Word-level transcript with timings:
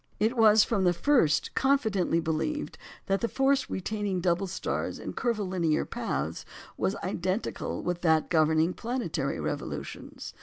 It 0.19 0.35
was 0.35 0.63
from 0.63 0.83
the 0.83 0.93
first 0.93 1.53
confidently 1.53 2.19
believed 2.19 2.79
that 3.05 3.21
the 3.21 3.27
force 3.27 3.69
retaining 3.69 4.19
double 4.19 4.47
stars 4.47 4.97
in 4.97 5.13
curvilinear 5.13 5.85
paths 5.85 6.43
was 6.75 6.95
identical 7.03 7.83
with 7.83 8.01
that 8.01 8.27
governing 8.31 8.69
the 8.71 8.77
planetary 8.77 9.39
revolutions. 9.39 10.33